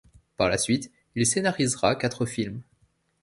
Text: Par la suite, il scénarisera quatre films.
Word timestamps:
Par 0.35 0.49
la 0.49 0.57
suite, 0.57 0.89
il 1.13 1.27
scénarisera 1.27 1.95
quatre 1.95 2.25
films. 2.25 2.63